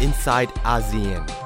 [0.00, 1.39] inside ASEAN.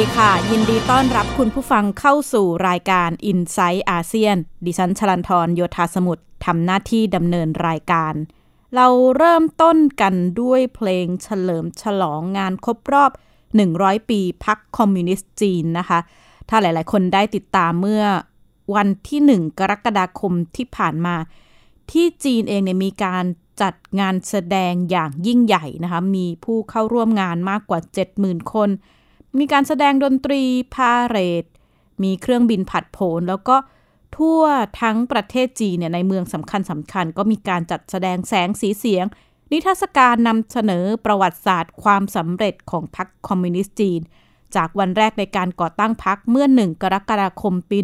[0.00, 8.14] ดีค่ะ ยินดีต้อนรับคุณผู้ฟังเข้าสู่รายการ i n s i ซต์อาเซียน ดิฉันชลันทรโยธาสมุทรทำหน้าที่ดำเนินรายการ
[8.74, 13.10] เราเริ่มต้นกันด้วยเพลงเฉลิมฉลองงานครบรอบ
[13.60, 15.98] 100 ปีพักคอมมิวนิสต์จีนนะคะ
[16.48, 18.04] ถ้าหลาย ๆ คนได้ติดตามเมื่อ
[18.74, 21.16] วันที่ 1 กรกฎาคมที่ผ่านมา
[21.90, 23.24] ที่จีนเองเนี่ยมีการ
[23.62, 27.80] จัดงานแสดงอย่างยิ่งใหญ่นะคะ มีผู้เข้าร่วมงานมากกว่า
[28.16, 28.70] 70,000 คน
[29.38, 30.42] มีการแสดงดนตรี
[30.74, 31.44] พาเรด
[32.02, 33.56] มีเครื่องบินผัดโผนแล้วก็
[34.16, 34.42] ทั่ว
[34.80, 39.06] ทั้งประเทศจีนเนี่ยในเมืองสำคัญสำคัญก็มีการจัดแสดงแสงสีเสียง
[39.52, 44.00] นิทรรศการนำเสนอประวัติศาสตร์ ความสำเร็จของพรรคคอมมิวนิสต์จีน
[44.56, 47.78] จากวันแรกในการก่อตั้งพรรคเมื่อ 1 กรกฎาคมปี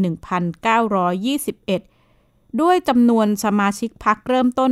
[1.62, 4.70] 1921 ด้วยจำนวนสมาชิกพรรคเริ่มต้น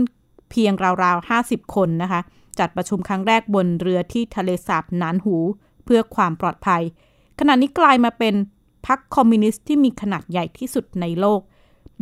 [0.51, 0.73] เพียง
[1.03, 2.21] ราวๆ 50 คนนะคะ
[2.59, 5.37] จัดประชุมครั้งแรกบนเรือที่ทะเลสาบหนานหู
[5.85, 6.83] เพื่อความปลอดภัย
[7.39, 8.35] ขณะนี้กลายมาเป็น
[8.87, 11.41] พรรคคอมมิวนิสต์ที่มีขนาดใหญ่ที่สุดในโลก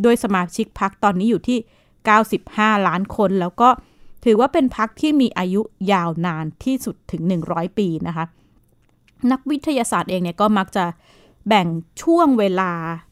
[0.01, 1.57] โดยสมาชิกพรรคตอนนี้อยู่ที่
[2.23, 3.69] 95 ล้านคน แล้วก็
[4.25, 8.25] ถือว่าเป็นพรรคที่มีอายุยาวนานที่สุดถึง 100 ปีนะคะ
[9.31, 10.85] นักประวัติศาสตร์เองเนี่ยก็มักจะ
[11.47, 11.67] แบ่ง
[12.01, 12.71] ช่วงเวลา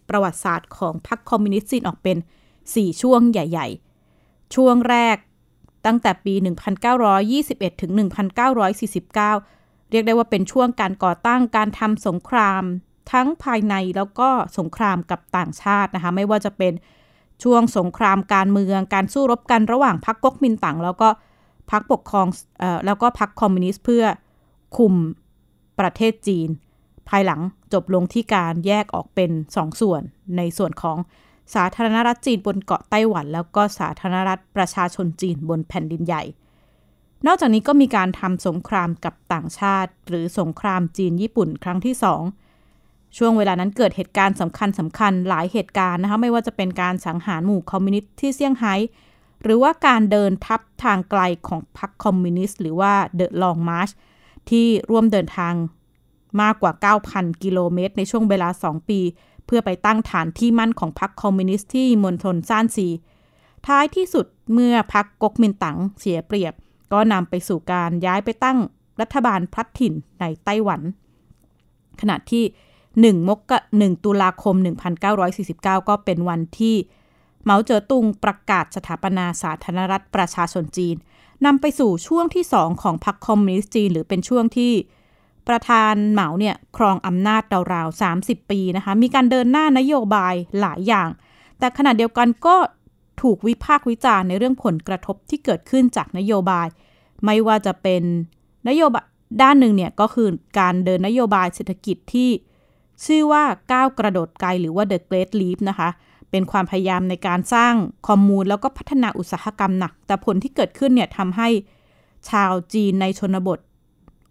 [0.09, 2.17] ประวัติศาสตร์ของพรรคคอมมิวนิสต์จีนออกเป็น
[2.59, 3.67] 4 ช่วงใหญ่
[4.13, 5.17] ๆ ช่วงแรก
[5.85, 6.33] ตั้งแต่ปี
[7.07, 7.91] 1921 ถึง
[8.55, 9.56] 1949
[9.91, 12.63] เรียกได้ว่าเป็นช่วงการก่อตั้งการทำสงคราม
[13.11, 16.73] ทั้งภายในแล้วก็สงครามกับต่างชาตินะคะไม่ว่าจะเป็น
[17.43, 21.09] ช่วงสงครามการเมือง การสู้รบกันระหว่างพรรคก๊กมินตั๋งแล้วก็
[21.71, 22.27] พรรคปกครอง
[22.61, 24.03] ออแล้วก็พรรคคอมมิวนิสต์เพื่อ
[24.77, 24.93] คุม
[25.79, 26.49] ประเทศจีน
[27.09, 27.41] ภายหลัง
[27.73, 30.01] จบลงที่การแยกออกเป็นสองส่วน
[30.37, 30.97] ในส่วนของ
[31.55, 36.23] สาธารณรัฐจีนบนเกาะไต้หวัน แล้วก็สาธารณรัฐประชาชนจีนบนแผ่นดินใหญ่
[37.25, 42.23] นอกจากนี้ก็มีการทำสงครามกับต่างชาติ หรือสงครามจีนญี่ปุ่นครั้งที่สอง
[43.17, 48.73] ช่วงเวลานั้นเกิดเหตุการณ์สำคัญสำคัญหลายเหตุการณ์นะคะไม่ว่าจะเป็นการสังหารหมู่คอมมิวนิสต์ที่เซี่ยงไฮ้
[49.43, 53.89] หรือว่าการเดินทัพทางไกลของพรรคคอมมิวนิสต์หรือว่า The Long March
[54.49, 55.53] ที่ร่วมเดินทาง
[56.41, 56.71] มากกว่า
[57.07, 58.99] 9,000 กิโลเมตร ในช่วงเวลา 2 ปี
[59.45, 62.87] เพื่อไปตั้งฐานที่มั่นของพรรคคอมมิวนิสต์ที่มณฑลซ่านซี
[63.67, 66.53] ท้ายที่สุดเมื่อพรรคก๊กมินตั๋งเสียเปรียบ
[66.93, 68.57] ก็นำไปสู่การย้ายไปตั้ง
[69.01, 70.81] รัฐบาลพลัดถิ่นในไต้หวัน
[72.01, 72.43] ขณะที่
[73.15, 73.39] 1 มก
[73.77, 74.55] 1ตุลาคม
[75.21, 76.75] 1949 ก็เป็นวันที่
[77.43, 80.95] เหมาเจ๋อตุงประกาศสถาปนาสาธารณรัฐประชาชนจีน
[81.45, 84.73] นำไปสู่ช่วงที่2ของพรรคคอมมิวนิสต์จีน หรือเป็นช่วงที่
[85.47, 87.41] ประธานเหมาเนี่ยครองอำนาจ
[87.73, 91.09] ราวๆ30 ปีนะคะ มีการเดินหน้านโยบายหลายอย่าง
[91.59, 92.55] แต่ขณะเดียวกันก็
[93.21, 96.67] ถูกวิพากษ์วิจารณ์ในเรื่องผลกระทบที่เกิดขึ้นจากนโยบาย
[97.25, 98.03] ไม่ว่าจะเป็น
[98.69, 99.05] นโยบาย
[99.41, 100.29] ด้านหนึ่งเนี่ยก็คือ
[100.59, 102.29] การเดินนโยบายเศรษฐกิจที่
[103.05, 105.89] ชื่อว่าก้าวกระโดดไกลหรือว่า The Great Leap นะคะ
[106.31, 107.73] เป็นความพยายามในการสร้าง
[108.07, 111.49] คอมมูนแล้วก็พัฒนาอุตสาหกรรมหนัก แต่ผลที่เกิดขึ้นเนี่ยทำให้
[112.29, 113.59] ชาวจีนในชนบท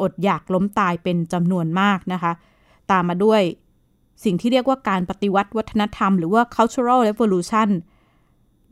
[0.01, 2.33] อดอยากล้มตายเป็นจำนวนมากนะคะ
[2.91, 3.43] ตามมาด้วย
[4.25, 7.69] สิ่งที่เรียกว่าการปฏิวัติวัฒนธรรมหรือว่า cultural revolution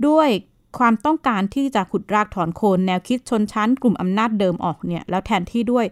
[0.06, 0.28] ด้วย
[0.78, 5.86] ความต้องการที่จะขุดรากถอนโคนแนวคิดชนชั้นกลุ่มอำนาจเดิมออกเนี่ย แล้วแทนที่ด้วย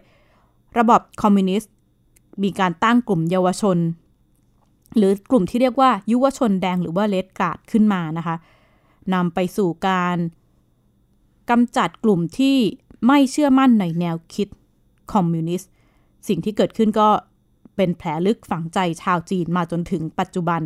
[0.77, 1.71] ระบบคอมมิวนิสต์
[2.43, 3.77] มีการตั้งกลุ่มเยาวชน
[4.97, 8.35] หรือกลุ่มที่เรียกว่ายุวชนแดงหรือว่าเลดการ์ดขึ้นมานะคะ
[9.13, 10.17] นำไปสู่การ
[11.49, 12.57] กำจัดกลุ่มที่
[13.07, 14.47] ไม่เชื่อมั่นในแนวคิด
[15.13, 15.69] คอมมิวนิสต์
[16.27, 17.09] สิ่งที่เกิดขึ้นก็
[17.75, 20.61] เป็นแผลลึกฝังใจชาวจีนมาจนถึงปัจจุบัน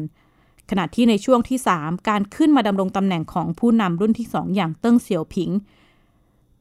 [0.70, 5.52] ขณะที่ในช่วงที่ 3 การขึ้นมาดำรงตำแหน่งของผู้นำรุ่นที่ 2 อย่างเติ้งเสี่ยวผิง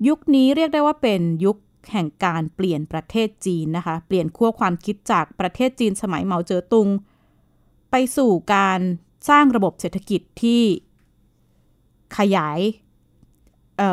[0.06, 1.56] ยุคนี้เรียกได้ว่าเป็นยุค
[1.92, 6.88] แห่งการเปลี่ยนประเทศจีนนะคะ เปลี่ยนขั้วความคิดจากประเทศจีนสมัยเหมาเจ๋อตุง
[7.90, 8.80] ไปสู่การ
[9.28, 10.62] สร้างระบบเศรษฐกิจที่
[12.18, 12.60] ขยาย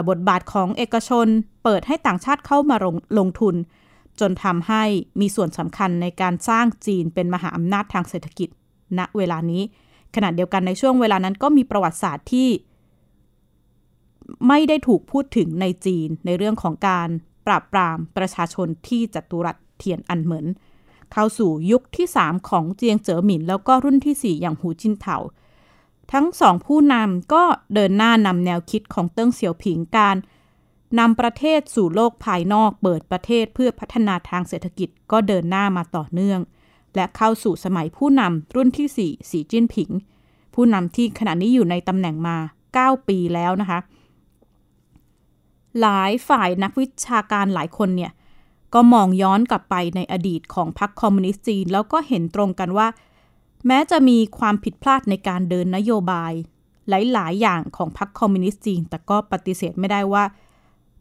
[0.09, 1.27] บทบาทของเอกชน
[1.63, 3.55] เปิดให้ต่างชาติเข้ามาลงลงทุน
[4.19, 4.83] จนทำให้
[5.19, 8.49] มีส่วนสำคัญในการสร้างจีนเป็นมหาอำนาจทางเศรษฐกิจ
[8.99, 9.61] ณเวลานี้
[10.15, 12.49] ขณะเดียวกันในช่วงเวลานั้นก็มีประวัติศาสตร์ที่
[14.47, 17.09] ไม่ได้ถูกพูดถึงในจีนในเรื่องของการ
[17.47, 20.47] ปราบปรามประชาชนที่จัตุรัสเทียนอันเหมิน
[21.11, 25.17] เข้าสู่ยุคที่ 3 ของเจียงเจ๋อหมิน แล้วก็รุ่นที่ 4 อย่างหูจินเถา
[26.13, 27.43] ทั้งสองผู้นำก็
[27.73, 30.17] เดินหน้านำแนวคิดของเติ้งเสี่ยวผิงการ
[30.99, 36.39] นำประเทศสู่โลกภายนอกเปิดประเทศเพื่อพัฒนาทางเศรษฐกิจก็เดินหน้ามาต่อเนื่อง
[36.95, 39.89] และเข้าสู่สมัยผู้นำรุ่นที่ 4 สีจิ้นผิง
[40.53, 42.37] ผู้นำที่ขณะนี้อยู่ในตำแหน่งมา
[42.73, 43.79] 9 ปีแล้วนะคะ
[45.81, 48.11] หลายฝ่ายนักวิชาการหลายคนเนี่ย
[48.73, 52.87] ก็มองย้อนกลับไปในอดีตของพรรคคอมมิวนิสต์จีน แล้วก็เห็นตรงกันว่า
[53.67, 56.33] แม้จะมีความผิดพลาดในการเดินนโยบาย
[56.89, 60.23] หลาย ๆ อย่างของพรรคคอมมิวนิสต์จีน แต่ก็ปฏิเสธไม่ได้ว่า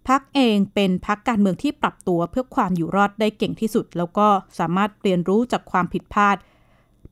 [0.08, 4.28] พรรคเองเป็นพรรคการเมืองที่ปรับตัวเพื่อความอยู่รอดได้เก่งที่สุด แล้วก็
[4.58, 6.36] สามารถเรียนรู้จากความผิดพลาด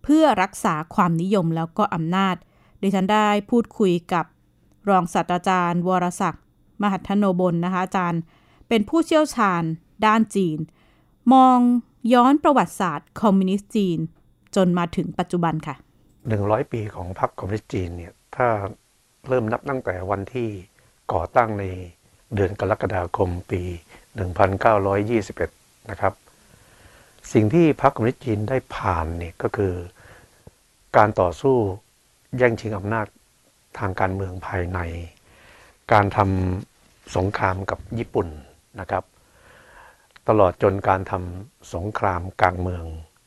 [0.03, 2.37] เพื่อรักษาความนิยมแล้วก็อำนาจ
[2.83, 4.25] ดิฉันได้พูดคุยกับ
[4.89, 6.45] รองศาสตราจารย์ วรศักดิ์
[6.83, 8.21] มหัทโนบลนะคะอาจารย์
[8.69, 9.63] เป็นผู้เชี่ยวชาญ
[10.07, 10.59] ด้านจีน
[11.33, 11.59] มอง
[12.13, 13.99] ย้อนประวัติศาสตร์คอมมิวนิสต์จีน
[14.57, 15.77] จนมาถึงปัจจุบันค่ะ
[16.29, 18.49] หนึ่งร้อยปีของพรรคคอมมิวนิสต์จีนเนี่ยถ้า
[19.29, 20.49] เริ่มนับตั้งแต่วันที่
[21.13, 21.65] ก่อตั้งใน
[22.35, 23.63] เดือนกรกฎาคมปี
[25.37, 26.15] 1921 นะครับ
[27.33, 29.75] สิ่งที่พรรคคอมมิวนิสต์จีนได้ผ่านเนี่ยก็คือ
[30.97, 31.57] การต่อสู้
[32.37, 33.07] แย่งชิงอำนาจ
[33.79, 34.79] ทางการเมืองภายใน
[35.93, 38.29] การทำสงครามกับญี่ปุ่น
[38.81, 39.05] นะครับ
[40.29, 42.85] ตลอดจนการทำสงครามกลางเมือง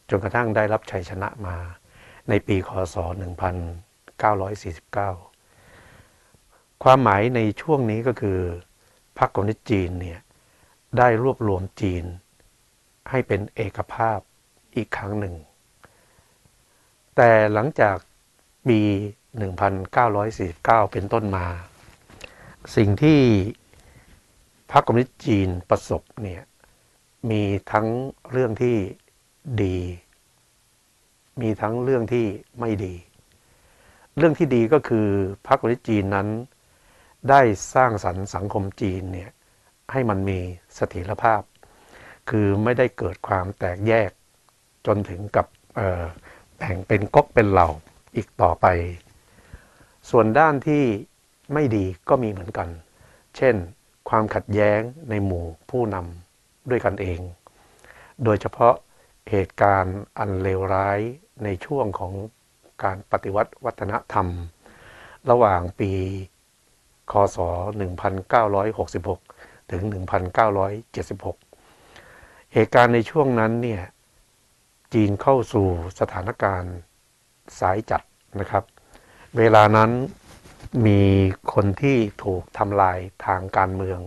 [0.09, 1.55] จนกระทั่งได้รับชัยชนะมา
[2.29, 2.95] ในปีคศ
[5.09, 8.39] 1949 ความหมายในช่วงนี้ก็คือ
[9.17, 10.19] พรรคคอมมิวนิสต์จีนเนี่ย
[10.97, 12.05] ได้รวบรวมจีน
[13.09, 14.19] ให้เป็นเอกภาพ
[14.75, 15.35] อีกครั้งหนึ่ง
[17.15, 17.97] แต่หลังจาก
[18.67, 18.79] ปี
[19.65, 21.45] 1949 เป็นต้นมา
[22.75, 23.19] สิ่งที่
[24.71, 26.41] พรรคคอมมิวนิสต์จีนประสบเนี่ย
[27.29, 27.87] มีทั้ง
[28.31, 28.77] เรื่องที่
[29.63, 29.77] ดี
[31.41, 32.25] มีทั้งเรื่องที่
[32.59, 32.95] ไม่ดี
[34.17, 35.07] เรื่องที่ดีก็คือ
[35.47, 36.27] พรรคคอมมิวนิสต์จีนนั้น
[37.29, 37.41] ได้
[37.73, 39.31] สร้างสรรค์สังคมจีนเนี่ย
[39.91, 40.39] ให้มันมี
[40.75, 41.41] เสถียรภาพ
[42.29, 44.11] คือไม่ได้เกิดความแตกแยก
[44.85, 45.45] จนถึงกับ
[46.57, 47.69] แบ่งเป็นก๊กเป็นเหล่า
[48.15, 48.65] อีกต่อไป
[50.09, 50.83] ส่วนด้านที่
[51.53, 52.69] ไม่ดีก็มีเหมือนกัน
[53.37, 53.55] เช่น
[54.09, 57.19] ความขัดแย้งในหมู่ผู้นำด้วยกันเอง
[58.23, 58.73] โดยเฉพาะ
[59.29, 60.99] เหตุการณ์อันเลวร้าย
[61.43, 62.13] ในช่วงของ
[62.83, 64.27] การปฏิวัติวัฒนธรรม
[65.29, 65.91] ระหว่างปี
[67.11, 67.37] คศ
[68.13, 69.83] 1966 ถึง
[70.93, 73.83] 1976 เหตุการณ์ในช่วงนั้นเนี่ย
[74.93, 75.67] จีนเข้าสู่
[75.99, 76.75] สถานการณ์
[77.59, 78.01] สายจัด
[78.39, 78.63] นะครับ
[79.37, 79.91] เวลานั้น
[80.85, 81.01] มี
[81.53, 83.99] คนที่ถูกทำลายทางการเมือง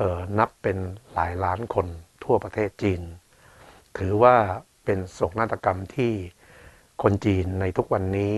[0.00, 0.78] ออนับเป็น
[1.14, 1.86] หลายล้านคน
[2.24, 3.02] ทั่วประเทศจีน
[3.98, 4.36] ถือว่า
[4.84, 6.12] เป็นโศกนาฏกรรมที่
[7.02, 8.34] คนจีนในทุกวันนี้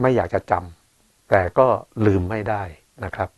[0.00, 1.66] ไม่อยากจะจำแต่ก็
[2.06, 2.62] ลืมไม่ได้
[3.04, 3.28] นะครับ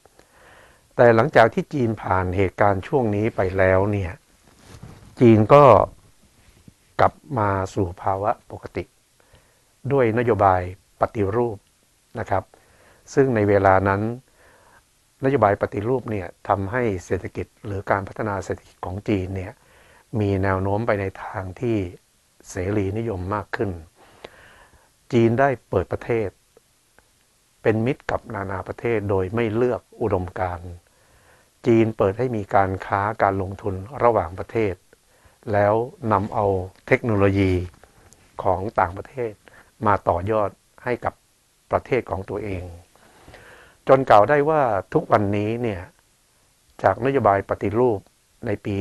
[0.96, 4.12] แต่หลังจากที่จีนผ่านเหตุการณ์ช่วงนี้ไปแล้วเนี่ย
[5.20, 5.64] จีนก็
[7.00, 8.84] กลับมาสู่ภาวะปกติ
[9.92, 10.60] ด้วยนโยบาย
[11.00, 11.56] ปฏิรูป
[12.18, 12.44] นะครับ
[13.14, 14.02] ซึ่งในเวลานั้น
[15.24, 19.52] นโยบายปฏิรูปเนี่ยทำให้เศรษฐกิจหรือการพัฒนาเศรษฐกิจของจีนเนี่ย
[20.20, 21.76] มีแนวโน้มไปในทางที่
[22.50, 23.70] เสรีนิยมมากขึ้น
[25.12, 26.28] จีนได้เปิดประเทศ
[27.64, 30.70] เป็นมิตรกับนานาประเทศโดยไม่เลือกอุดมการณ์
[31.66, 34.74] จีนเปิดให้มีการค้าการลงทุนระหว่างประเทศ
[35.52, 35.74] แล้ว
[36.12, 36.46] นำเอา
[36.86, 37.52] เทคโนโลยี
[38.42, 39.32] ของต่างประเทศ
[39.86, 40.50] มาต่อยอด
[40.84, 41.14] ให้กับ
[41.70, 42.64] ประเทศของตัวเอง
[43.88, 44.62] จนกล่าวได้ว่า
[44.94, 45.80] ทุกวันนี้เนี่ย
[46.82, 48.00] จากนโยบายปฏิรูป
[48.46, 48.74] ในปี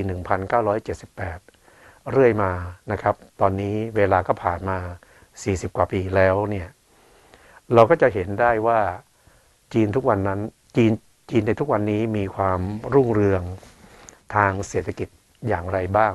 [1.24, 2.52] 1978 เรื่อยมา
[2.92, 4.78] นะครับ ตอนนี้เวลาก็ผ่านมา
[5.28, 6.68] 40 กว่าปีแล้วเนี่ย
[7.74, 8.80] เราก็จะเห็นได้ว่า
[9.74, 10.40] จีนทุกวันนั้น
[10.76, 10.92] จีน
[11.30, 12.60] จีนในทุกวันนี้มีความ
[12.94, 13.44] รุ่งเรือง
[14.36, 15.08] ทางเศรษฐกิจ
[15.48, 16.14] อย่างไรบ้าง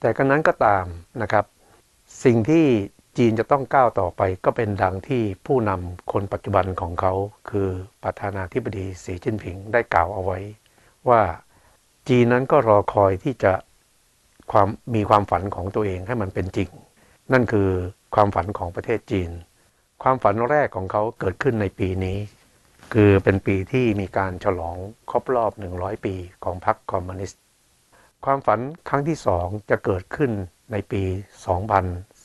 [0.00, 0.84] แต่ก็นั้นก็ตาม
[1.22, 1.44] นะครับ
[2.24, 2.66] สิ่งที่
[3.18, 7.12] จีนจะต้องก้าวต่อไปก็เป็นดังที่ผู้นำคนปัจจุบันของเขา
[7.50, 7.68] คือ
[8.02, 10.38] ประธานาธิบดีสีจิ้นผิงได้กล่าวเอาไว้
[11.08, 11.22] ว่า
[12.08, 13.52] จีนนั้นก็รอคอยที่จะ
[14.52, 16.68] ความมีความฝันของตัวเองให้มันเป็นจริง
[17.32, 17.68] นั่นคือ
[18.14, 19.30] ความฝันของประเทศจีน
[20.02, 22.18] ความฝันแรกของเขาเกิดขึ้นในปีนี้
[22.92, 24.76] คือเป็นปีที่มีการฉลอง
[25.10, 26.14] ครบรอบ 100 ปี
[26.44, 27.40] ของพรรคคอมมิวนิสต์
[28.24, 30.30] ความฝันครั้งที่สองจะเกิดขึ้น
[30.72, 31.02] ในปี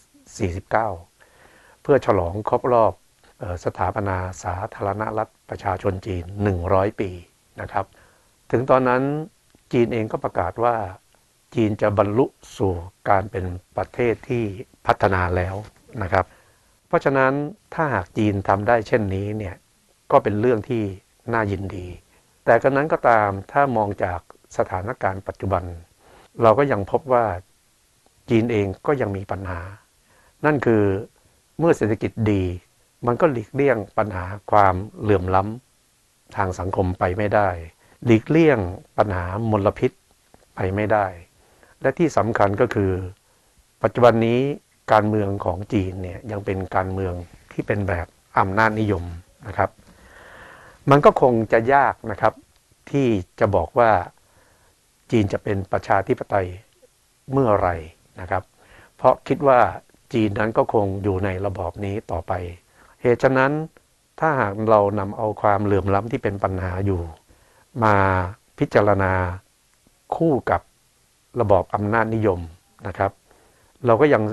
[0.05, 2.93] 2049 เพื่อฉลองครบรอบ
[3.65, 6.23] สถาปนาสาธารณรัฐประชาชนจีน
[6.63, 7.09] 100 ปี
[7.61, 7.85] นะครับ
[8.51, 9.03] ถึงตอนนั้น
[9.73, 10.75] จีนเองก็ประกาศว่า
[11.55, 12.25] จีนจะบรรลุ
[12.57, 12.73] สู่
[13.09, 13.45] การเป็น
[13.77, 14.43] ประเทศที่
[14.87, 15.55] พัฒนาแล้ว
[16.03, 16.25] นะครับ
[16.93, 17.33] ราะฉะนั้น
[17.73, 19.55] ถ้าหากจีนทำได้เช่นนี้เนี่ย
[20.11, 20.83] ก็เป็นเรื่องที่
[21.33, 21.87] น่ายินดี
[22.45, 24.19] แต่กระนั้นก็ตามถ้ามองจาก
[24.57, 25.63] สถานการณ์ปัจจุบัน
[26.41, 27.25] เราก็ยังพบว่า
[28.29, 29.59] จีนเองก็ยังมีปัญหา
[30.45, 30.83] นั่นคือ
[31.59, 32.43] เมื่อเศรษฐกิจดี
[33.05, 37.49] มันก็หลีกเลี่ยงปัญหาความเหลื่อมล้ำทางสังคมไปไม่ได้
[38.05, 38.59] หลีกเลี่ยง
[38.97, 39.91] ปัญหามลพิษ
[40.55, 41.05] ไปไม่ได้
[41.81, 42.91] และที่สำคัญก็คือ
[43.83, 44.41] ปัจจุบันนี้
[44.91, 47.13] การเมืองของจีนเนี่ยยังเป็นการเมือง
[47.51, 48.07] ที่เป็นแบบ
[48.39, 49.03] อำนาจนิยม
[49.47, 49.69] นะครับ
[50.89, 52.33] มันก็คงจะยากนะครับ
[52.91, 53.07] ที่
[53.39, 53.91] จะบอกว่า
[55.11, 56.47] จีนจะเป็นประชาธิปไตย
[57.31, 57.69] เมื่อไร
[58.21, 58.43] นะครับ
[58.97, 59.59] เพราะคิดว่า
[60.13, 62.33] จีนนั้นก็คงอยู่ในระบอบนี้ต่อไป
[63.01, 63.51] เหตุฉะนั้น
[64.19, 67.01] ถ้าหากเรานำเอาความเหลื่อมล้ำที่เป็นปัญหาอยู่
[67.83, 67.95] มา
[68.59, 69.13] พิจารณา
[70.15, 70.61] คู่กับ
[71.39, 72.39] ระบอบอำนาจนิยม
[72.87, 73.11] นะครับ
[73.85, 74.23] เราก็ยัง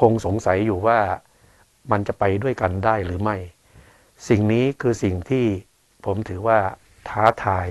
[0.00, 0.98] คงสงสัยอยู่ว่า
[1.90, 3.36] มันจะไปด้วยกันได้หรือไม่
[4.28, 5.46] สิ่งนี้คือสิ่งที่
[6.04, 6.58] ผมถือว่า
[7.08, 7.66] ท้าทาย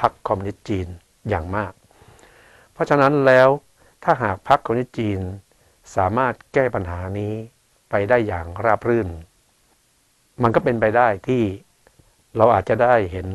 [0.00, 0.88] พรรคคอมมิวนิสต์จีน
[1.28, 1.72] อย่างมาก
[2.72, 3.48] เพราะฉะนั้นแล้ว
[4.04, 5.20] ถ้าหากพรรคคอมมิวนิสต์จีน
[5.96, 7.32] สามารถแก้ปัญหานี้
[7.90, 9.08] ไปได้อย่างราบรื่น
[10.42, 11.42] มันก็เป็นไปได้ที่
[12.36, 13.26] เราอาจจะได้เห็น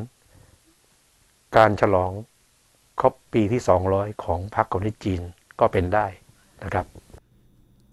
[1.57, 2.11] การฉลอง
[2.99, 5.21] ครบปีที่ 200 ของพรรคคอมมิวนิสต์จีน
[5.59, 6.07] ก็เป็นได้
[6.63, 6.85] นะครับ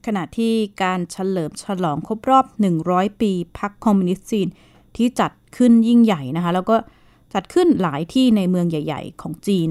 [0.07, 2.45] ขณะที่การเฉลิมฉลองครบรอบ
[2.83, 4.49] 100 ปีพรรคคอมมิวนิสต์จีน
[4.97, 6.77] ที่จัดขึ้นยิ่งใหญ่นะคะ แล้วก็
[7.35, 9.69] จัดขึ้นหลายที่ในเมืองใหญ่ ๆ ของจีน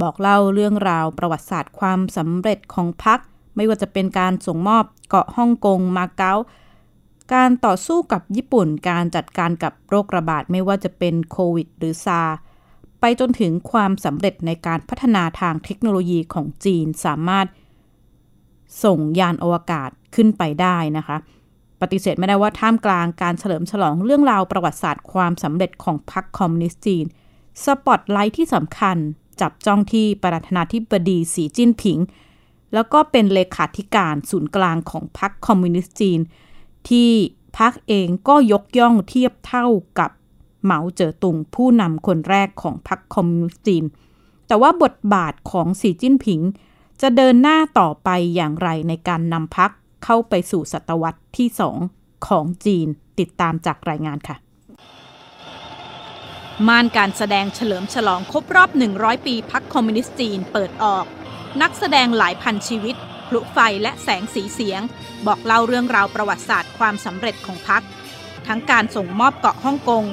[0.00, 3.18] บอกเล่าเรื่องราวประวัติศาสตร์ความสำเร็จของพรรค
[3.56, 6.34] ไม่ว่าจะเป็นการส่งมอบเกาะฮ่องกงมาเก๊า
[7.34, 12.22] การต่อสู้กับญี่ปุ่นการจัดการกับโรคระบาดไม่ว่าจะเป็นโควิด หรือซา
[13.00, 17.46] ไปจนถึงความสำเร็จในการพัฒนาทางเทคโนโลยีของจีนสามารถ
[18.84, 21.16] ส่งยานอวกาศขึ้นไปได้นะคะ
[21.80, 27.04] ปฏิเสธไม่ได้ว่าท่ามกลางการเฉลิมฉลองเรื่องราวประวัติศาสตร์ความสำเร็จของพรรคคอมมิวนิสต์จีน
[27.64, 28.96] สปอตไลท์ที่สำคัญ
[29.40, 31.98] จับจ้องที่ประธานาธิบดีสีจิ้นผิง
[32.74, 36.20] แล้วก็เป็นเลขาธิการศูนย์กลางของพรรคคอมมิวนิสต์จีน
[36.88, 37.10] ที่
[37.58, 39.66] พรรคเองก็ยกย่องเทียบเท่า
[39.98, 40.10] กับ
[40.64, 43.84] เหมาเจ๋อตุงผู้นำคนแรกของพรรคคอมมิวนิสต์จีน
[44.46, 46.40] แต่ว่าบทบาทของสีจิ้นผิง
[47.02, 49.70] จะเดินหน้าต่อไปอย่างไรในการนำพรรค
[50.04, 51.48] เข้าไปสู่ศตวรรษที่
[51.88, 52.86] 2 ของจีน
[53.18, 54.36] ติดตามจากรายงานค่ะ
[56.68, 61.04] ม่านการแสดงเฉลิมฉลองครบรอบ 100 ปีพรรคอมมิวนิสต์จีนเปิดออก
[61.62, 62.96] นักแสดงหลายพันชีวิต
[63.28, 64.80] พลุไฟและแสงสีเสียง
[65.26, 67.82] บอกเล่าเรื่องราวประวัติศาสตร์ความสำเร็จของพรรค
[68.46, 70.04] ทั้งการส่งมอบเกาะฮ่องกง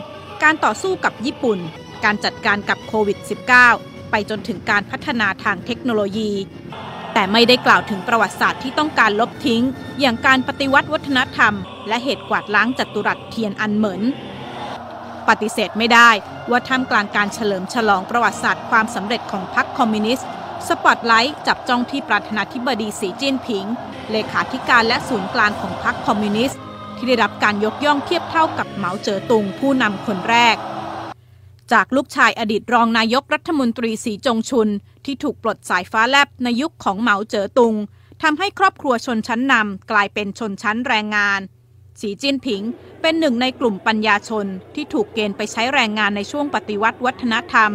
[0.44, 1.60] การต่อสู้กับญี่ปุ่น
[2.04, 6.32] การจัดการกับโควิด -19 ไปจนถึงการพัฒนาทางเทคโนโลยี
[7.14, 9.62] แต่ไม่ได้กล่าวถึงประวัติศาสตร์ที่ต้องการลบทิ้ง
[10.00, 11.54] อย่างการปฏิวัติวัฒนธรรม
[11.88, 14.02] และเหตุกวาดล้างจัตุรัสเทียนอันเหมิน
[15.28, 16.10] ปฏิเสธไม่ได้
[16.50, 20.28] ว่าท่ามกลางการเฉลิมฉลองประวัติศาสตร์ความสำเร็จของพรรคคอมมิวนิสต์
[20.68, 23.66] สปอตไลท์จับจ้องที่ประธานาธิบดีสีจิ้นผิง
[24.12, 26.60] เลขาธิการและศูนย์กลางของพรรคคอมมิวนิสต์
[26.96, 30.56] ที่ได้รับการยกย่องเทียบเท่ากับเหมาเจ๋อตุงผู้นำคนแรก
[31.72, 34.70] จากลูกชายอดีตรองนายกรัฐมนตรีสีจงชุน
[35.06, 37.76] ที่ถูกปลดสายฟ้าแลบในยุคของเหมาเจ๋อตุง
[38.24, 41.40] ทำให้ครอบครัวชนชั้นนำกลายเป็นชนชั้นแรงงาน
[42.02, 42.62] สีจิ้นผิง
[43.02, 44.46] เป็นหนึ่งในกลุ่มปัญญาชน
[44.76, 47.72] ที่ถูกเกณฑ์ไปใช้แรงงานในช่วงปฏิวัติวัฒนธรรม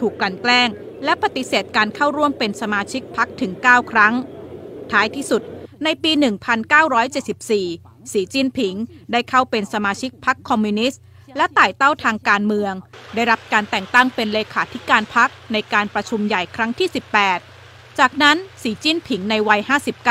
[0.00, 0.68] ถูกกลั่นแกล้ง
[1.04, 4.14] และปฏิเสธการเข้าร่วมเป็นสมาชิกพรรคถึง 9 ครั้ง
[4.92, 5.42] ท้ายที่สุด
[5.84, 6.12] ในปี
[6.92, 8.74] 1974 สีจิ้นผิง
[9.12, 11.02] ได้เข้าเป็นสมาชิกพรรคคอมมิวนิสต์
[11.36, 12.72] และไต่เต้าทางการเมือง
[13.14, 16.88] ได้รับการแต่งตั้งเป็นเลขาธิการพรรคในการประชุมใหญ่ครั้งที่
[17.42, 19.60] 18 จากนั้นสีจิ้นผิงในวัย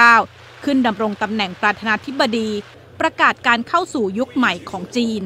[0.08, 2.50] 59 ขึ้นดำรงตำแหน่งประธานาธิบดี
[3.00, 5.22] ประกาศการเข้าสู่ยุคใหม่ของจีน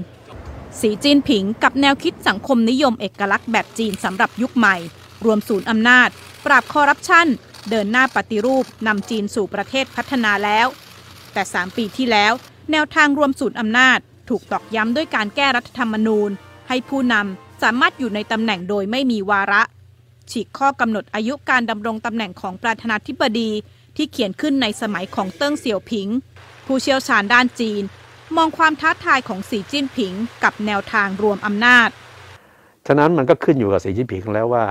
[0.80, 4.76] สีจิ้นผิงกับแนวคิดสังคมนิยมเอกลักษณ์แบบจีนสำหรับยุคใหม่
[5.26, 6.10] รวมศูนย์อำนาจ
[6.46, 7.28] ปราบคอร์รัปชัน
[7.70, 10.68] เดินหน้าปฏิรูปนำจีนสู่ประเทศพัฒนาแล้ว
[11.34, 12.34] แต่ 3 ปีที่แล้ว
[12.72, 16.30] แนวทางรวมศูนย์อำนาจ ถูกตอกย้ำด้วยการแก้รัฐธรรมนูญ
[16.68, 19.62] ให้ผู้นำสามารถอยู่ในตำแหน่งโดยไม่มีวาระ
[20.32, 23.50] ฉีกข้อกำหนดอายุการดำรงตำแหน่งของประธานาธิบดี
[23.96, 26.08] ที่เขียนขึ้นในสมัยของเติ้งเสี่ยวผิง
[26.66, 27.84] ผู้เชี่ยวชาญด้านจีน
[28.36, 31.90] มองความท้าทายของสีจิ้นผิง กับแนวทางรวมอำนาจ
[32.88, 34.66] ฉะนั้นมันก็ขึ้นอยู่กับสีจิ้นผิงแล้วว่า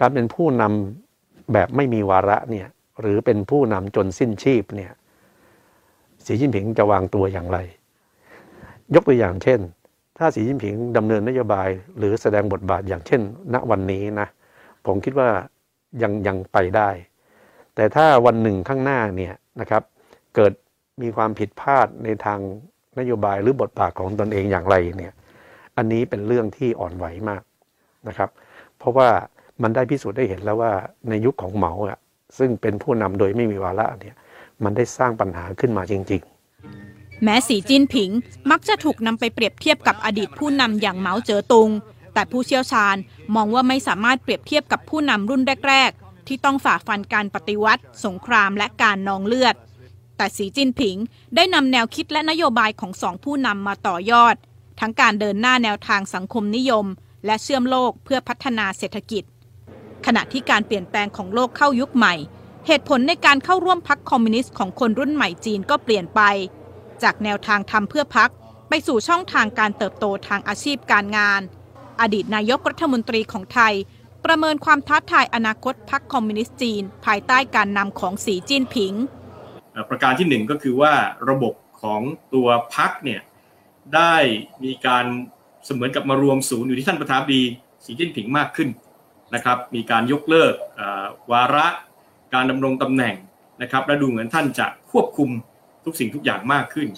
[0.00, 2.66] การเป็นผู้นำแบบไม่มีวาระเนี่ย
[3.00, 4.92] หรือเป็นผู้นำจนสิ้นชีพเนี่ย
[6.24, 7.58] สีจิ้นผิงจะวางตัวอย่างไร
[8.94, 9.60] ยกตัวอย่างเช่น
[10.18, 11.68] ถ้าสีจิ้นผิงดำเนินนโยบาย
[11.98, 13.20] หรือแสดงบทบาทอย่างเช่น
[13.54, 14.28] ณวันนี้นะ
[14.86, 15.28] ผมคิดว่า
[16.02, 16.90] ยังยังไปได้
[17.74, 19.82] แต่ถ้าวันหนึ่งข้างหน้าเนี่ยนะครับ
[20.34, 20.52] เกิด
[21.02, 22.40] มีความผิดพลาดในทาง
[22.98, 25.12] นโยบายหรือบทบาทของตนเองอย่างไรเนี่ย
[25.76, 27.42] อันนี้เป็นเรื่องที่อ่อนไหวมาก
[28.08, 28.30] นะครับ
[28.78, 29.08] เพราะว่า
[29.62, 30.72] มันได้พิสูจน์ได้เห็นแล้วว่า
[31.08, 31.98] ในยุคของเหมาอะ
[32.38, 34.16] ซึ่งเป็นผู้นำโดยไม่มีวาระเนี่ย
[34.64, 36.37] มันได้สร้างปัญหาขึ้นมาจริง ๆ
[37.22, 38.10] แม้สีจิ้นผิง
[38.50, 41.70] มักจะถูกนำไปเปรียบเทียบกับอดีตผู้นำอย่างเหมาเจ๋อตุง
[42.14, 42.96] แต่ผู้เชี่ยวชาญ
[43.34, 49.54] มองว่าไม่สามารถเปรียบเทียบกับผู้นำรุ่นแรก ๆ ที่ต้องฝ่าฟันการปฏิวัติ สงครามและการนองเลือด
[50.16, 50.96] แต่สีจิ้นผิง
[51.34, 54.36] ได้นำแนวคิดและนโยบายของสองผู้นำมาต่อยอด
[54.80, 56.86] ทั้งการเดินหน้าแนวทางสังคมนิยม
[57.26, 59.24] และเชื่อมโลกเพื่อพัฒนาเศรษฐกิจ
[60.06, 62.14] ขณะที่การเปลี่ยนแปลงของโลกเข้ายุคใหม่
[62.66, 66.20] เหตุผลในการเข้าร่วมพักคอมมิวนิสต์ของคนรุ่นใหม่จีนก็เปลี่ยนไป
[67.02, 68.30] จากแนวทางทำเพื่อพัก
[68.68, 71.40] ไปสู่ช่องทางการเติบโตทางอาชีพการงาน
[72.00, 73.74] อดีตนายกรัฐมนตรีของไทย
[74.24, 78.92] ประเมินความท้าทายอนาคตพักคอมมิวนิสต์จีน ภายใต้การนำของสีจิ้นผิง
[79.90, 80.92] ประการที่หนึ่งก็คือว่า
[81.30, 82.00] ระบบของ
[82.34, 83.20] ตัวพักเนี่ย
[83.94, 84.14] ได้
[84.64, 85.06] มีการ
[85.64, 87.40] เสมือนกับมารวมศูนย์อยู่ที่ท่านประธานดี
[87.84, 88.68] สีจิ้นผิงมากขึ้น
[89.34, 90.54] นะครับมีการยกเลิก
[91.30, 91.66] วาระ
[92.34, 93.14] การดำรงตำแหน่ง
[93.62, 95.30] นะครับและดูเหมือนท่านจะควบคุม
[95.84, 96.88] ทุกสิ่งทุกอย่างมากขึ้น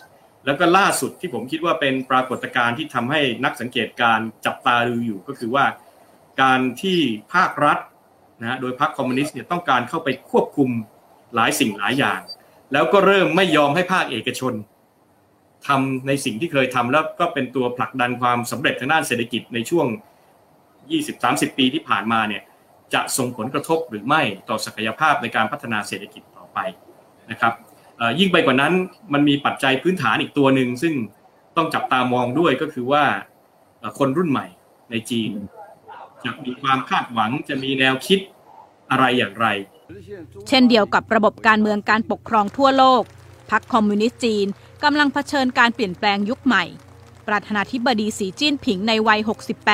[0.47, 5.65] แล้วก็ล่าสุดที่ผมคิดว่าเป็นปรากฏการณ์ที่ทำให้นักสังเกตการจับตาดูอยู่ก็คือว่า
[6.43, 6.99] การที่
[7.35, 7.79] ภาครัฐ
[8.43, 10.71] นะโดยพรรคคอมมิวนิสต์เนี่ยต้องการเข้าไปควบคุม
[11.35, 12.21] หลายสิ่งหลายอย่าง
[12.73, 14.55] แล้วก็เริ่มไม่ยอมให้ภาคเอกชน
[15.67, 19.87] ทำในสิ่งที่เคยทำแล้วก็เป็นตัวผลักดันความสำเร็จทางด้านเศรษฐกิจในช่วง
[20.93, 22.43] 20-30 ปีที่ผ่านมาเนี่ย
[22.95, 26.59] จะส่งผลกระทบหรือไม่ต่อศักยภาพในการพัฒนาเศรษฐกิจต่อไป
[27.31, 27.53] นะครับ
[28.19, 28.73] ยิ่งไปกว่านั้น
[29.13, 30.95] มันมีปัจจัยพื้นฐานอีกตัวหนึ่งซึ่ง
[31.57, 33.05] ต้องจับตามองด้วยก็คือว่า
[33.99, 34.47] คนรุ่นใหม่
[34.91, 35.33] ในจีน
[36.25, 38.21] จะมีความคาดหวังจะมีแนวคิด
[38.91, 39.47] อะไรอย่างไร
[40.49, 43.03] เช่นเดียวกับระบบการเมืองการปกครองทั่วโลก
[43.51, 44.47] พรรคคอมมิวนิสต์จีน
[44.85, 46.65] กำลังเผชิญการเปลี่ยนแปลงยุคใหม่
[47.29, 49.21] ประธานาธิบดีสีจิ้นผิงในวัย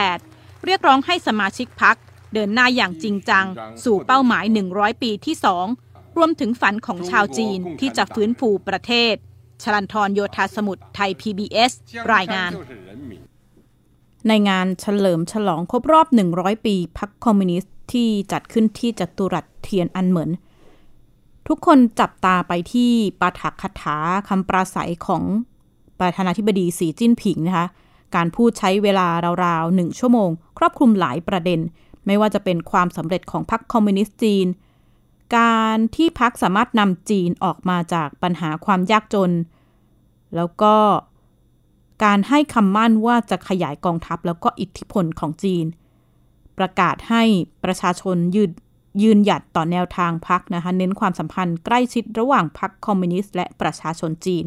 [0.05, 1.97] 68 เรียกร้องให้สมาชิกพรรค
[2.35, 3.47] เดินหน้าอย่างจริงจัง
[3.85, 5.86] สู่เป้าหมาย 100 ปีที่ 2
[6.17, 9.15] รวมถึงฝันของชาวจีนที่จะฟื้นฟูประเทศ
[9.63, 11.73] ชลันทรโยธาสมุทรไทย PBS
[12.15, 12.51] รายงาน
[14.29, 20.31] ในงานเฉลิมฉลองครบรอบ 100 ปีพรรคคอมมิวนิสต์ที่จัดขึ้นที่จัตุรัสเทียนอันเหมิน
[21.49, 23.97] ทุกคนจับตาไปที่ปาฐกคาถา
[24.29, 25.23] คำปราศัยของ
[26.01, 27.67] ประธานาธิบดีสีจิ้นผิงนะคะ
[28.15, 29.09] การพูดใช้เวลา
[29.45, 31.61] ราวๆหนึ่งชั่วโมง ครอบคลุมหลายประเด็น
[32.07, 34.47] ไม่ว่าจะเป็นความสำเร็จของพรรคคอมมิวนิสต์จีน
[35.37, 39.33] การที่พรรคสามารถนำจีนออกมาจากปัญหาความยากจน
[40.37, 40.75] แล้วก็
[42.05, 45.65] การให้คำมั่นว่าจะขยายกองทัพแล้วก็อิทธิพลของจีน
[46.59, 47.23] ประกาศให้
[47.65, 48.51] ประชาชนยืด
[49.03, 54.45] ยืนหยัดต่อแนวทางพรรคนะคะเน้นความสัมพันธ์ใกล้ชิดระหว่างพรรคคอมมิวนิสต์และประชาชนจีน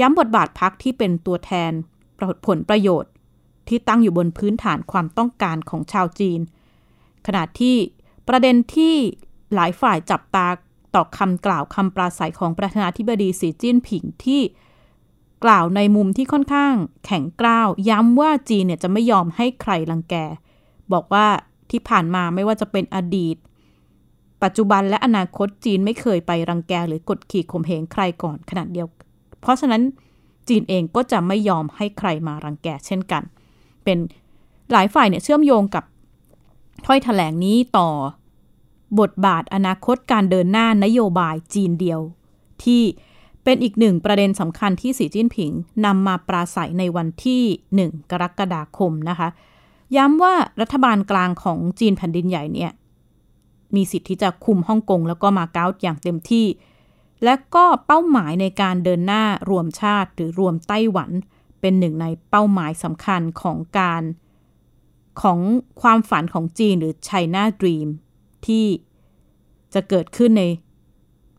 [0.00, 1.72] ย้ำบทบาทพรรคที่เป็นตัวแทน
[2.46, 3.12] ผลประโยชน์
[3.68, 6.40] ที่ตั้งอยู่บนพื้นฐานความต้องการของชาวจีน
[7.26, 7.76] ขณะที่
[8.28, 8.96] ประเด็นที่
[9.54, 10.46] หลายฝ่ายจับตา
[10.94, 14.40] ต่อคำกล่าวคำปราศัยของประธานาธิบดีสีจิ้นผิงที่
[15.44, 20.14] กล่าวในมุมที่ค่อนข้างแข็งกร้าว ย้ำว่าจีนเนี่ยจะไม่ยอมให้ใครลังแก
[20.92, 21.26] บอกว่า
[21.70, 23.36] ที่ผ่านมาไม่ว่าจะเป็นอดีต
[24.42, 28.86] ปัจจุบันและอนาคตจีนไม่เคยไปรังแกหรือกดขี่ข่มเหงใครก่อนขนาดเดียว
[29.40, 29.82] เพราะฉะนั้น
[30.48, 33.22] จีนเองก็จะไม่ยอมให้ใครมารังแกเช่นกัน
[33.84, 33.98] เป็น
[34.72, 35.84] หลายฝ่ายเนี่ยเชื่อมโยงกับ
[36.86, 37.88] ถ้อยถแถลงนี้ต่อ
[39.00, 42.00] บทบาทอนาคตการเดินหน้านโยบายจีนเดียว
[42.64, 42.82] ที่
[43.44, 45.50] เป็นอีกหนึ่งประเด็นสำคัญที่สีจิ้นผิง
[45.84, 47.42] นำมาปราศัยในวันที่
[47.80, 49.28] 1 กรกฎาคมนะคะ
[49.96, 52.72] ย้ำว่ารัฐบาลกลางของจีนแผ่นดินใหญ่เนี่ย
[53.74, 56.46] มีสิทธิ์ที่จะคุมฮ่องกงแล้วก็มาเก๊าอย่างเต็มที่
[57.24, 61.10] และก็เป้าหมายในการเดินหน้ารวมชาติหรือรวมไต้หวัน
[61.60, 64.02] เป็นหนึ่งในเป้าหมายสำคัญของการ
[65.22, 65.38] ของ
[65.82, 67.88] ความฝันของจีนหรือ China Dream
[68.46, 68.66] ที่
[69.74, 70.44] จะเกิดขึ้นใน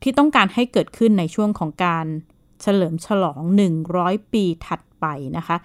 [0.04, 2.06] ที่ต้องการให้เกิดขึ้นในช่วงของการ
[2.62, 3.42] เฉลิมฉลอง
[3.86, 5.06] 100 ปีถัดไป
[5.38, 5.58] นะคะ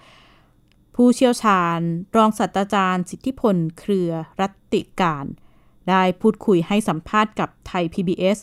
[0.95, 1.79] ผู้เชี่ยวชาญ
[2.15, 5.25] รองศาสตราจารย์ สิทธิพล เครือรัติการ
[5.89, 8.37] ได้พูดคุยให้สัมภาษณ์กับไทย PBS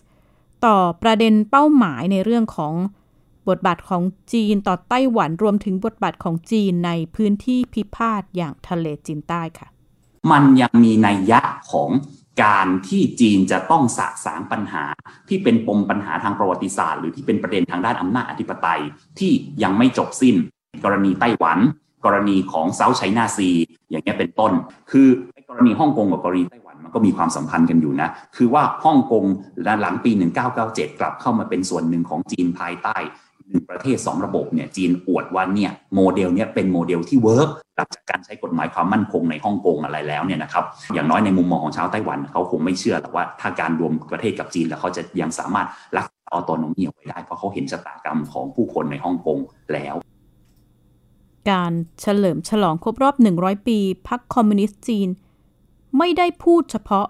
[0.64, 2.74] ต่อประเด็นเป้าหมายในเรื่องของ
[3.48, 4.02] บทบาทของ
[4.32, 9.68] จีนต่อไต้หวันรวมถึงบทบาทของจีนในพื้นที่พิพาทอย่างทะเลจีนใต้ค่ะ
[10.30, 11.90] มันยังมีนัยยะของ
[12.42, 14.84] การที่จีนจะต้องสะสางปัญหา
[15.28, 18.80] ที่เป็นปมปัญหาทางประวัติศาสตร์ หรือที่เป็นประเด็นทางด้านอำนาจอธิปไตย
[19.18, 20.36] ที่ยังไม่จบสิ้น
[20.84, 21.58] กรณีไต้หวัน
[22.04, 23.50] กรณีของเซาท์ไชน่าซี
[23.90, 24.52] อย่างนี้เป็นต้น
[24.90, 25.08] คือ
[25.48, 29.24] กรณีฮ่องกงกับกรณีไต้หวันมันก็มีความสัมพันธ์กันอยู่นะ คือว่าฮ่องกง
[29.80, 30.10] หลังปี
[30.56, 32.96] 1997 กลับเข้ามาเป็นส่วนหนึ่งของจีนภายใต้
[33.52, 49.38] หนึ่งประเทศ2ระบบเนี่ยจีนอวดว่าเนี่ยโมเดลเนี่ยเป็นโมเดลที่ work หลังจากการใช้กฎหมายความมั่นคงในฮ่องกงอะไรแล้วเนี่ยนะครับอย่างน้อยในมุมมองของชาวไต้หวันเขาคงไม่เชื่อหรอกว่าถ้าการรวมประเทศกับจีนแล้วเขาจะยังสามารถรักษา autonomy ไว้ได้ เพราะเขาเห็นชะตากรรมของผู้คนในฮ่องกง
[49.72, 49.94] แล้ว
[51.50, 55.08] การเฉลิมฉลองครบรอบ 100 ปีพรรคคอมมิวนิสต์จีน
[55.98, 57.06] ไม่ได้พูดเฉพาะ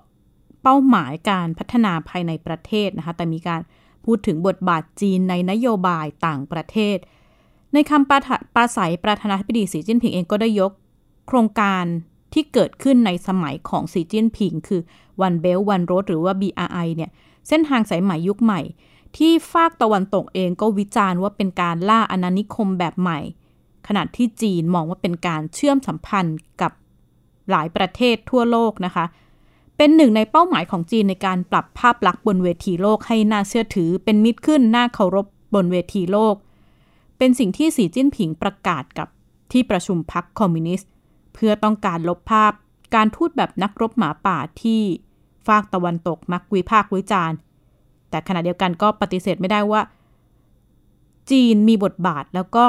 [0.62, 3.61] เป้าหมายการพัฒนาภายในประเทศนะคะแต่มีการ
[4.05, 6.97] พูดถึงบทบาทจีนในนโยบายต่างประเทศ
[7.73, 8.19] ในคำปรา
[8.55, 10.73] ปราศัยประธานาธิบดีสีจิ้นผิงเองก็ได้ยก
[11.27, 11.85] โครงการ
[12.33, 14.81] ที่เกิดขึ้นในสมัยของสีจิ้นผิง คือ
[15.27, 17.11] One Belt One Road หรือว่า BRI เนี่ย
[17.49, 18.61] เส้นทางสายใหม่ยุคใหม่
[19.17, 23.19] ที่ฝากตะวันตกเองก็วิจารณ์ว่าเป็นการล่าอาณานิคมแบบใหม่
[23.88, 26.73] ขณะที่จีนมองว่าเป็นการเชื่อมสัมพันธ์กับ
[27.51, 29.05] หลายประเทศทั่วโลกนะคะ
[29.83, 36.35] เป็นหนึ่งในเป้าหมายของจีนในการปรับภาพลักษณ์บนเวทีโลกให้น่าเชื่อถือ เป็นมิตรขึ้นน่าเคารพบนเวทีโลก
[37.18, 39.09] เป็นสิ่งที่สีจิ้นผิงประกาศกับ
[39.53, 40.90] ที่ประชุมพรรคคอมมิวนิสต์
[41.35, 42.53] เพื่อต้องการลบภาพ
[42.95, 44.83] การทูตแบบนักรบหมาป่าที่
[45.47, 47.37] ฝากตะวันตกมักวิพากษ์วิจารณ์
[48.11, 49.83] แต่ขณะเดียวกันก็ปฏิเสธไม่ได้ว่า
[51.31, 52.66] จีนมีบทบาทแล้วก็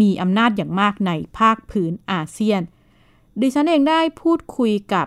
[0.00, 2.60] มีอำนาจอย่างมากในภาคพื้นอาเซียน
[3.40, 5.06] ดิฉันเองได้พูดคุยกับ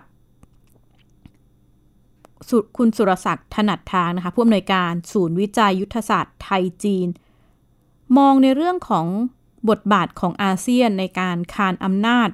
[2.78, 7.08] คุณสุรศักดิ์ถนัดทางนะคะผู้อำนวยการศูนย์วิจัยยุทธศาสตร์ไทยจีน
[8.18, 9.08] มองในเรื่องของ
[9.70, 12.30] บทบาทของอาเซียนในการคานอำนาจ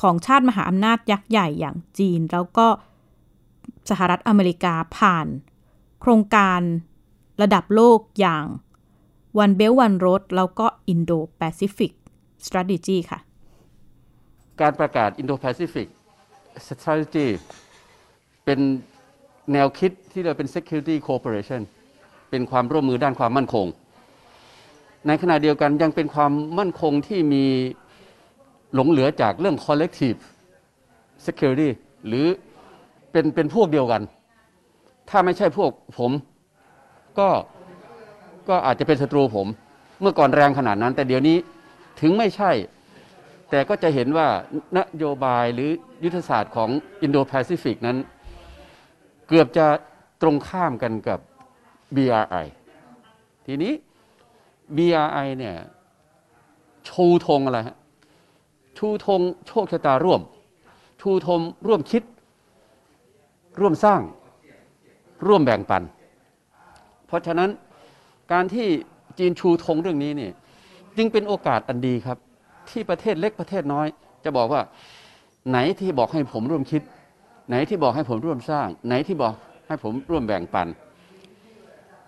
[0.00, 2.66] ของชาติมหาอำนาจยักษ์ใหญ่อย่างจีน แล้วก็
[3.90, 5.26] สหรัฐอเมริกาผ่าน
[6.00, 6.60] โครงการ
[7.42, 8.44] ระดับโลกอย่าง
[9.42, 11.92] One Belt One Road แล้วก็ Indo-Pacific
[12.46, 13.18] Strategy ค่ะ
[14.60, 15.88] การประกาศ Indo-Pacific
[16.66, 17.28] Strategy
[18.48, 18.66] เป็น
[19.52, 21.62] แนวคิดที่เราเป็น security cooperation
[22.30, 23.66] เป็นความร่วมมือด้านความมั่นคง
[25.06, 27.44] ในขณะเดียวกันยังเป็นความมั่นคงที่มี
[28.74, 30.20] หลงเหลือจากเรื่อง collective
[31.26, 31.70] security
[32.06, 32.26] หรือ
[33.12, 34.02] เป็นเป็นพวกเดียวกัน
[35.10, 36.12] ถ้าไม่ใช่พวกผม
[37.18, 37.28] ก็
[38.48, 39.46] ก็อาจจะเป็นศัตรูผม
[40.00, 41.36] เมื่อก่อนแรงขนาดนั้น แต่เดี๋ยวนี้
[42.00, 42.50] ถึงไม่ใช่
[43.50, 44.28] แต่ก็จะเห็นว่า
[44.76, 45.70] นโยบายหรือ
[46.04, 46.70] ยุทธศาสตร์ของ
[47.04, 47.98] Indo-Pacific นั้น
[49.28, 49.66] เกือบจะ
[50.22, 51.18] ตรงข้ามกันกับ
[51.96, 52.46] BRI
[53.46, 53.72] ทีนี้
[54.76, 55.56] BRI เนี่ย
[56.88, 57.76] ชูธงอะไรฮะ
[58.78, 60.20] ชูธงโชคชะตาร่วม
[61.00, 62.02] ชูธงร่วมคิด
[63.60, 64.00] ร่วมสร้าง
[65.26, 65.82] ร่วมแบ่งปัน
[67.06, 67.50] เพราะฉะนั้น
[68.32, 68.66] การที่
[69.18, 70.32] จีนชูธงเรื่องนี้เนี่ย
[70.96, 72.18] จึงเป็นโอกาสอันดีครับ
[72.70, 73.86] ที่ประเทศเล็กประเทศน้อย
[74.24, 74.62] จะบอกว่า
[75.48, 76.82] ไหนที่บอกให้ผมร่วมคิด
[77.48, 79.34] ไหนที่บอกให้ผมร่วมสร้าง ไหนที่บอก
[79.68, 80.68] ให้ผมร่วมแบ่งปัน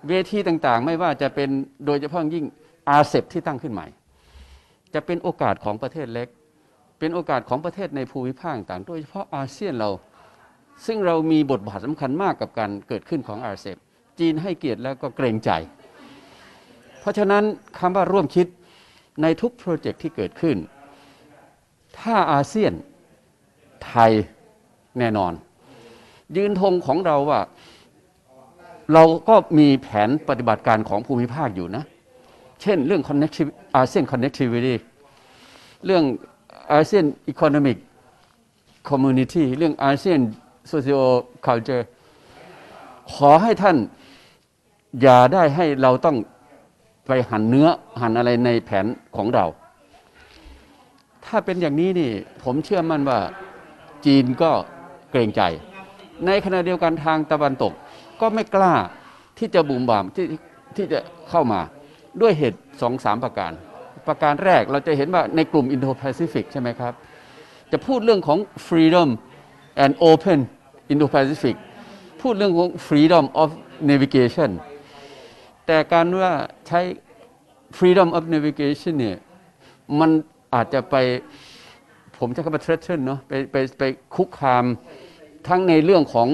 [0.08, 1.48] เวทีต่างๆ ไม่ว่าจะเป็น
[1.86, 2.44] โดยเฉพาะยิ่ง
[2.88, 3.86] อาเซบที่ตั้งขึ้นใหม่
[4.94, 6.28] จะเป็นโอกาสของประเทศเล็ก
[6.98, 9.90] เป็นโอกาสของประเทศในภูมิภาคต่างโดยเฉพาะอาเซียนเรา
[10.86, 13.76] ซึ่งเรามีบทบาทสำคัญมากกับการเกิดขึ้นของอาเซบ
[14.18, 15.50] จีนให้เกียรติแล้วก็เกรงใจ
[17.00, 17.44] เพราะฉะนั้น
[17.78, 18.46] คำว่าร่วมคิด
[19.22, 20.56] ในทุกโปรเจกต์ที่เกิดขึ้น
[22.00, 22.72] ถ้าอาเซียน
[23.86, 24.12] ไทย
[24.98, 25.32] แน่นอน
[26.36, 27.40] ยืนธงของเราว่า
[28.92, 31.84] เราก็มีแผนปฏิบัติการของภูมิภาคอยู่นะ
[32.62, 34.74] เช่นเรื่อง connectivity อาเซียน connectivity
[35.86, 36.04] เรื่อง
[36.72, 37.76] อาเซียน economic
[38.88, 40.18] community เรื่องอาเซียน
[40.70, 41.00] socio
[41.46, 41.84] culture
[43.14, 43.76] ขอให้ท่าน
[45.02, 46.16] อย่าได้ให้เราต้อง
[47.06, 47.68] ไปหันเนื้อ
[48.00, 49.46] หันอะไรในแผนของเรา
[51.24, 52.10] ถ้าเป็นอย่างนี้นี่
[52.42, 53.18] ผมเชื่อมั่นว่า
[54.06, 54.52] จีนก็
[55.10, 55.42] เกรงใจ
[56.26, 57.72] ในขณะเดียวกันทางตะวันตก
[58.20, 58.74] ก็ไม่กล้า
[59.38, 60.26] ที่จะบุ่มบามที่
[60.76, 60.98] ที่จะ
[61.30, 61.60] เข้ามา
[62.20, 63.52] ด้วยเหตุสองสามประการ
[64.08, 66.92] ประการแรกเราจะเห็นว่าในกลุ่ม Indo-Pacific ใช่ไหมครับ
[67.72, 69.08] จะพูดเรื่องของ freedom
[69.84, 70.38] and open
[70.92, 71.56] Indo-Pacific
[72.20, 73.48] พูดเรื่องของ freedom of
[73.90, 74.50] navigation
[75.66, 76.32] แต่การว่า
[76.66, 76.80] ใช้
[77.78, 79.18] freedom of navigation เนี่ย
[79.98, 80.10] มัน
[80.54, 80.96] อาจจะไป
[82.20, 83.82] ผมใช้คำว่า threaten เนาะไปไปไป
[84.14, 84.64] คุกคาม
[85.48, 86.28] ทั้งในเรื่องของ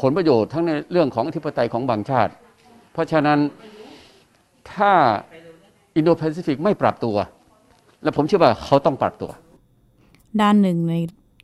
[0.00, 2.32] ผลประโยชน์ ทั้งในเรื่องของอธิปไตยของบางชาติ
[2.92, 3.38] เพราะฉะนั้น
[4.72, 4.92] ถ้า
[5.96, 7.16] อินโดแปซิฟิกไม่ปรับตัว
[8.02, 9.30] และผมเชื่อว่าเขาต้องปรับตัว
[10.40, 10.94] ด้านหนึ่งใน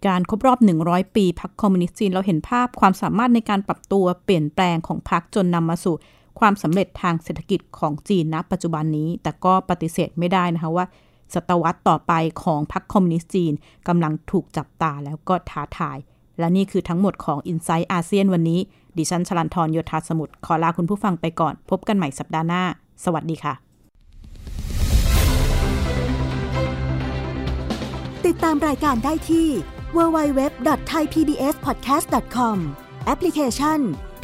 [0.06, 5.94] การครบรอบ 100 ปีพรรคคอมมิวนิสต์จีน เราเห็นภาพความสามารถในการปรับตัวเปลี่ยนแปลงของพรรคจนนำมาสู่
[6.40, 10.86] ความสำเร็จทางเศรษฐกิจของจีนณปัจจุบันนี้ แต่ก็ปฏิเสธไม่ได้นะคะว่า
[11.34, 13.52] ศตวรรษต่อไปของพรรคคอมมิวนิสต์จีน
[13.88, 15.98] กำลังถูกจับตาแล้วก็ท้าทาย
[16.38, 18.60] และนี่คือทั้งหมดของ i n s i ซต์อาเซียนวันนี้
[18.96, 22.62] ดิฉันชลันทรโยธาสมุทรขอลาคุณผู้ฟังไปก่อน พบกันใหม่สัปดาห์หน้า
[23.04, 23.54] สวัสดีค่ะ
[28.26, 29.48] ติดตามรายการได้ที่
[29.96, 32.56] www.thaipbspodcast.com
[33.06, 33.78] แอปพลิเคชัน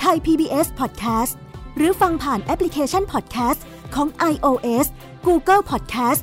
[0.05, 1.33] Thai PBS Podcast
[1.77, 3.61] หรือฟังผ่านแอปพลิเคชัน Podcast
[3.95, 4.87] ของ iOS
[5.27, 6.23] Google Podcast